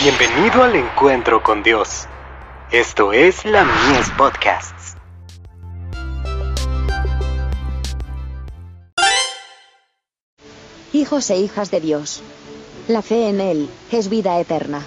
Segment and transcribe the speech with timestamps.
[0.00, 2.06] Bienvenido al encuentro con Dios.
[2.70, 4.94] Esto es la Mies Podcasts.
[10.92, 12.22] Hijos e hijas de Dios.
[12.86, 14.86] La fe en Él es vida eterna.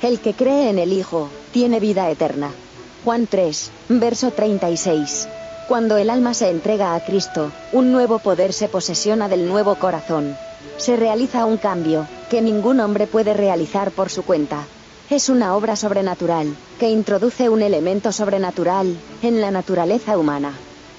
[0.00, 2.52] El que cree en el Hijo tiene vida eterna.
[3.04, 5.26] Juan 3, verso 36.
[5.66, 10.36] Cuando el alma se entrega a Cristo, un nuevo poder se posesiona del nuevo corazón.
[10.76, 14.64] Se realiza un cambio, que ningún hombre puede realizar por su cuenta.
[15.08, 20.52] Es una obra sobrenatural, que introduce un elemento sobrenatural, en la naturaleza humana.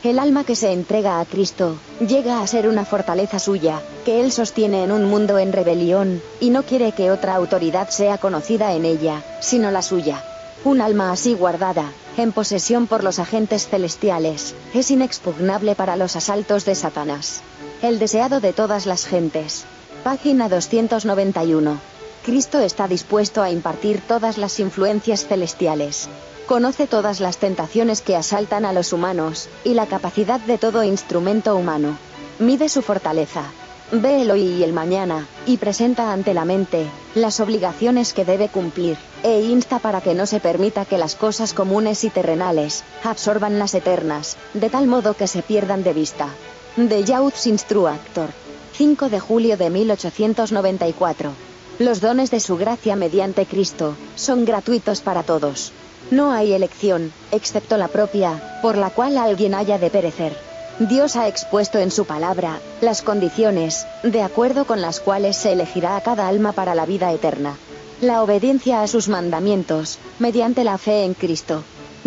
[0.03, 4.31] El alma que se entrega a Cristo, llega a ser una fortaleza suya, que Él
[4.31, 8.85] sostiene en un mundo en rebelión, y no quiere que otra autoridad sea conocida en
[8.85, 10.23] ella, sino la suya.
[10.63, 16.63] Un alma así guardada, en posesión por los agentes celestiales, es inexpugnable para los asaltos
[16.63, 17.41] de Satanás.
[17.81, 19.65] El deseado de todas las gentes.
[20.07, 21.81] Página 291.
[22.23, 26.07] Cristo está dispuesto a impartir todas las influencias celestiales.
[26.45, 31.57] Conoce todas las tentaciones que asaltan a los humanos, y la capacidad de todo instrumento
[31.57, 31.97] humano.
[32.39, 33.51] Mide su fortaleza,
[33.91, 38.47] Ve el hoy y el mañana, y presenta ante la mente las obligaciones que debe
[38.47, 43.59] cumplir, e insta para que no se permita que las cosas comunes y terrenales absorban
[43.59, 46.29] las eternas, de tal modo que se pierdan de vista.
[46.77, 48.29] De Youth's Instructor.
[48.73, 51.31] 5 de julio de 1894.
[51.79, 55.71] Los dones de su gracia mediante Cristo son gratuitos para todos.
[56.09, 60.33] No hay elección, excepto la propia, por la cual alguien haya de perecer.
[60.79, 65.97] Dios ha expuesto en su palabra las condiciones, de acuerdo con las cuales se elegirá
[65.97, 67.57] a cada alma para la vida eterna.
[67.99, 71.63] La obediencia a sus mandamientos, mediante la fe en Cristo.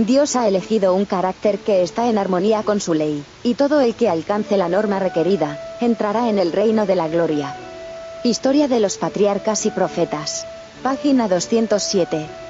[0.07, 3.95] Dios ha elegido un carácter que está en armonía con su ley, y todo el
[3.95, 7.57] que alcance la norma requerida, entrará en el reino de la gloria.
[8.23, 10.47] Historia de los patriarcas y profetas.
[10.83, 12.50] Página 207.